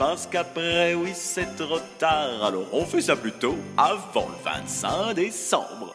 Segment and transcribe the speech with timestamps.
[0.00, 2.42] Parce qu'après, oui, c'est trop tard.
[2.42, 5.94] Alors on fait ça plutôt avant le 25 décembre.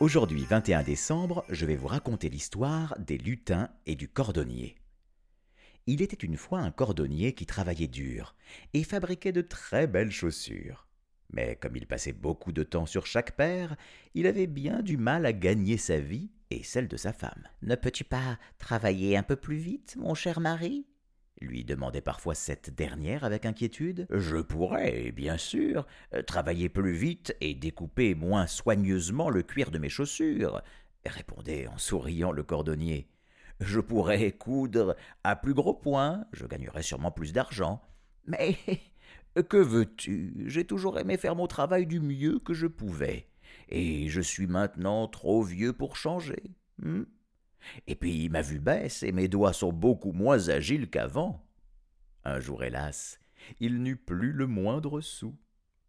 [0.00, 4.76] Aujourd'hui 21 décembre, je vais vous raconter l'histoire des lutins et du cordonnier.
[5.86, 8.34] Il était une fois un cordonnier qui travaillait dur
[8.72, 10.86] et fabriquait de très belles chaussures.
[11.34, 13.76] Mais comme il passait beaucoup de temps sur chaque paire,
[14.14, 17.46] il avait bien du mal à gagner sa vie et celle de sa femme.
[17.60, 20.86] Ne peux-tu pas travailler un peu plus vite, mon cher mari?
[21.40, 24.06] Lui demandait parfois cette dernière avec inquiétude.
[24.10, 25.86] Je pourrais, bien sûr,
[26.26, 30.62] travailler plus vite et découper moins soigneusement le cuir de mes chaussures,
[31.06, 33.08] répondait en souriant le cordonnier.
[33.60, 37.82] Je pourrais coudre à plus gros point, je gagnerais sûrement plus d'argent.
[38.26, 38.56] Mais
[39.48, 40.44] que veux-tu?
[40.46, 43.28] J'ai toujours aimé faire mon travail du mieux que je pouvais,
[43.68, 46.42] et je suis maintenant trop vieux pour changer.
[46.82, 47.04] Hmm?
[47.86, 51.46] Et puis ma vue baisse et mes doigts sont beaucoup moins agiles qu'avant.
[52.24, 53.20] Un jour, hélas,
[53.60, 55.36] il n'eut plus le moindre sou,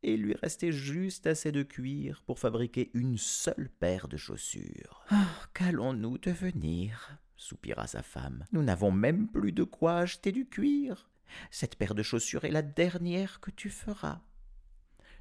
[0.03, 5.05] et il lui restait juste assez de cuir pour fabriquer une seule paire de chaussures.
[5.09, 7.17] Ah, qu'allons-nous devenir?
[7.35, 8.45] soupira sa femme.
[8.51, 11.09] Nous n'avons même plus de quoi acheter du cuir.
[11.49, 14.21] Cette paire de chaussures est la dernière que tu feras.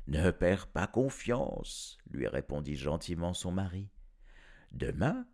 [0.06, 3.88] Ne perds pas confiance, lui répondit gentiment son mari.
[4.72, 5.26] Demain,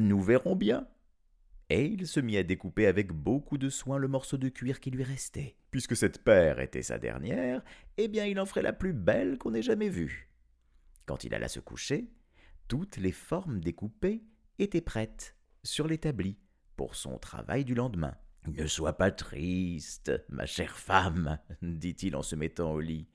[0.00, 0.86] nous verrons bien.
[1.68, 4.90] Et il se mit à découper avec beaucoup de soin le morceau de cuir qui
[4.90, 5.56] lui restait.
[5.72, 7.62] Puisque cette paire était sa dernière,
[7.96, 10.30] eh bien il en ferait la plus belle qu'on ait jamais vue.
[11.06, 12.08] Quand il alla se coucher,
[12.68, 14.22] toutes les formes découpées
[14.58, 16.38] étaient prêtes sur l'établi
[16.76, 18.16] pour son travail du lendemain.
[18.46, 23.08] Ne sois pas triste, ma chère femme, dit-il en se mettant au lit.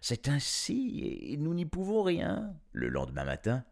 [0.00, 2.54] C'est ainsi, et nous n'y pouvons rien.
[2.72, 3.64] Le lendemain matin,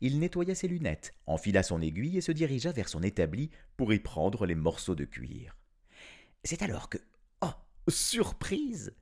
[0.00, 3.98] il nettoya ses lunettes, enfila son aiguille et se dirigea vers son établi pour y
[3.98, 5.56] prendre les morceaux de cuir.
[6.42, 6.98] C'est alors que,
[7.42, 7.52] oh,
[7.88, 8.94] surprise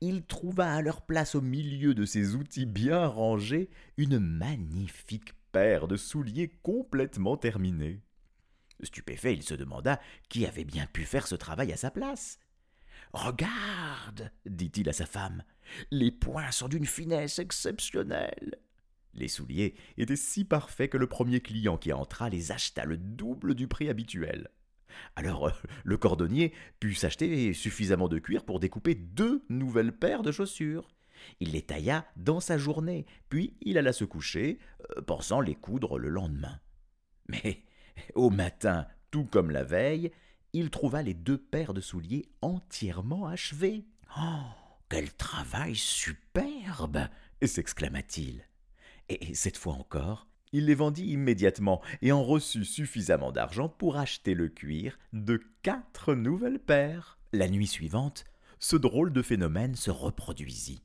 [0.00, 5.88] il trouva à leur place au milieu de ses outils bien rangés une magnifique paire
[5.88, 8.02] de souliers complètement terminés.
[8.82, 12.38] Stupéfait, il se demanda qui avait bien pu faire ce travail à sa place.
[13.12, 15.42] Regarde, dit-il à sa femme,
[15.90, 18.58] les poings sont d'une finesse exceptionnelle.
[19.16, 23.54] Les souliers étaient si parfaits que le premier client qui entra les acheta le double
[23.54, 24.50] du prix habituel.
[25.14, 25.52] Alors euh,
[25.84, 30.88] le cordonnier put s'acheter suffisamment de cuir pour découper deux nouvelles paires de chaussures.
[31.40, 34.58] Il les tailla dans sa journée, puis il alla se coucher,
[34.96, 36.60] euh, pensant les coudre le lendemain.
[37.28, 37.62] Mais
[38.14, 40.12] au matin, tout comme la veille,
[40.52, 43.86] il trouva les deux paires de souliers entièrement achevées.
[44.18, 44.44] Oh.
[44.88, 47.08] Quel travail superbe.
[47.42, 48.44] s'exclama-t-il.
[49.08, 54.34] Et cette fois encore, il les vendit immédiatement et en reçut suffisamment d'argent pour acheter
[54.34, 57.18] le cuir de quatre nouvelles paires.
[57.32, 58.24] La nuit suivante,
[58.58, 60.82] ce drôle de phénomène se reproduisit.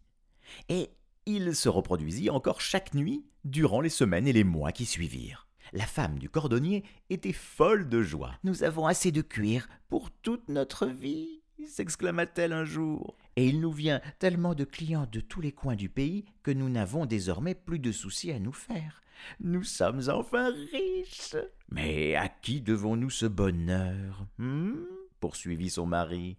[0.70, 0.90] Et
[1.26, 5.48] il se reproduisit encore chaque nuit durant les semaines et les mois qui suivirent.
[5.74, 8.34] La femme du cordonnier était folle de joie.
[8.44, 13.16] Nous avons assez de cuir pour toute notre vie, s'exclama-t-elle un jour.
[13.36, 16.70] Et il nous vient tellement de clients de tous les coins du pays que nous
[16.70, 19.02] n'avons désormais plus de soucis à nous faire.
[19.40, 21.36] Nous sommes enfin riches.
[21.70, 24.84] Mais à qui devons-nous ce bonheur hmm?
[25.20, 26.38] poursuivit son mari.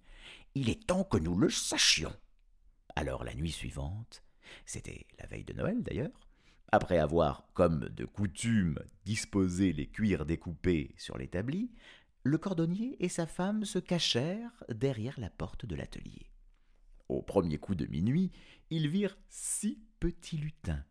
[0.55, 2.15] Il est temps que nous le sachions.
[2.97, 4.23] Alors la nuit suivante,
[4.67, 6.29] c'était la veille de Noël d'ailleurs,
[6.73, 11.71] après avoir, comme de coutume, disposé les cuirs découpés sur l'établi,
[12.23, 16.32] le cordonnier et sa femme se cachèrent derrière la porte de l'atelier.
[17.09, 18.31] Au premier coup de minuit,
[18.71, 20.85] ils virent six petits lutins,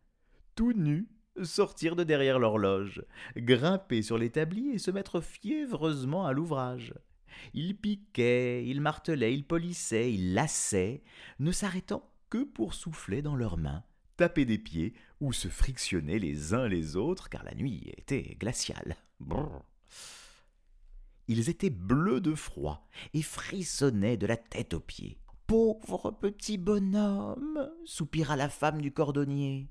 [0.54, 1.08] tout nus,
[1.42, 3.04] sortir de derrière l'horloge,
[3.36, 6.94] grimper sur l'établi et se mettre fiévreusement à l'ouvrage.
[7.54, 11.02] Ils piquaient, ils martelaient, ils polissaient, ils lassaient,
[11.38, 13.84] ne s'arrêtant que pour souffler dans leurs mains,
[14.16, 18.96] taper des pieds ou se frictionner les uns les autres car la nuit était glaciale.
[21.28, 25.18] Ils étaient bleus de froid et frissonnaient de la tête aux pieds.
[25.52, 29.68] Pauvre petit bonhomme, soupira la femme du cordonnier.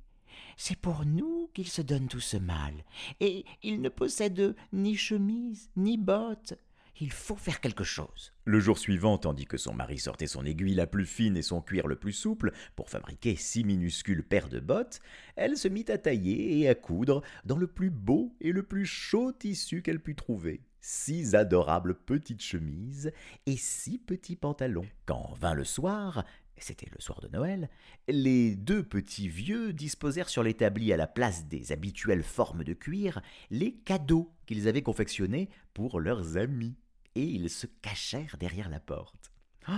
[0.55, 2.85] C'est pour nous qu'il se donne tout ce mal,
[3.19, 6.53] et il ne possède ni chemise, ni bottes.
[6.99, 8.33] Il faut faire quelque chose.
[8.45, 11.61] Le jour suivant, tandis que son mari sortait son aiguille la plus fine et son
[11.61, 14.99] cuir le plus souple pour fabriquer six minuscules paires de bottes,
[15.35, 18.85] elle se mit à tailler et à coudre dans le plus beau et le plus
[18.85, 23.11] chaud tissu qu'elle put trouver six adorables petites chemises
[23.45, 24.87] et six petits pantalons.
[25.05, 26.25] Quand vint le soir,
[26.57, 27.69] c'était le soir de Noël,
[28.07, 33.21] les deux petits vieux disposèrent sur l'établi à la place des habituelles formes de cuir
[33.49, 36.75] les cadeaux qu'ils avaient confectionnés pour leurs amis,
[37.15, 39.31] et ils se cachèrent derrière la porte.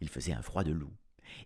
[0.00, 0.92] Il faisait un froid de loup.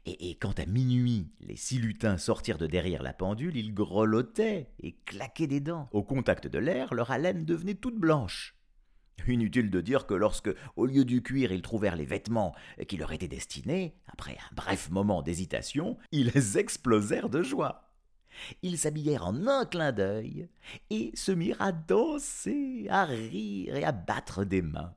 [0.04, 4.70] Et, et, quand à minuit les six lutins sortirent de derrière la pendule, ils grelottaient
[4.80, 5.88] et claquaient des dents.
[5.92, 8.58] Au contact de l'air, leur haleine devenait toute blanche.
[9.26, 12.54] Inutile de dire que lorsque, au lieu du cuir, ils trouvèrent les vêtements
[12.86, 17.88] qui leur étaient destinés, après un bref moment d'hésitation, ils explosèrent de joie.
[18.62, 20.48] Ils s'habillèrent en un clin d'œil
[20.90, 24.94] et se mirent à danser, à rire et à battre des mains.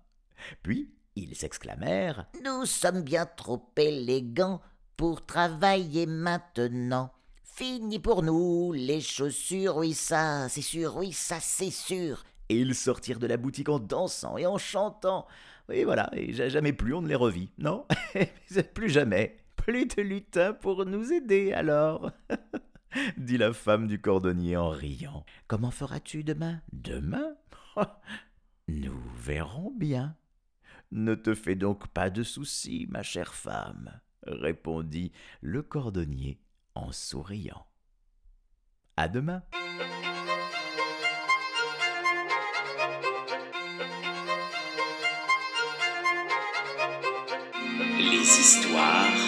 [0.64, 4.62] Puis ils s'exclamèrent Nous sommes bien trop élégants
[4.98, 7.12] pour travailler maintenant.
[7.44, 12.76] Fini pour nous les chaussures, oui ça, c'est sûr, oui ça, c'est sûr et ils
[12.76, 15.26] sortirent de la boutique en dansant et en chantant.
[15.72, 17.50] Et voilà, et jamais plus on ne les revit.
[17.58, 17.86] Non,
[18.74, 19.38] plus jamais.
[19.56, 22.12] Plus de lutins pour nous aider alors.
[23.18, 25.24] dit la femme du cordonnier en riant.
[25.48, 27.36] Comment feras-tu demain Demain?
[28.68, 30.16] Nous verrons bien.
[30.92, 36.42] Ne te fais donc pas de soucis, ma chère femme, répondit le cordonnier
[36.76, 37.66] en souriant.
[38.98, 39.42] À demain.
[47.98, 49.21] Les histoires